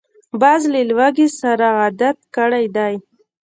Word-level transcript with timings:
باز 0.41 0.61
له 0.73 0.81
لوږې 0.89 1.27
سره 1.39 1.67
عادت 1.79 2.17
کړی 2.35 2.65
دی 2.75 2.93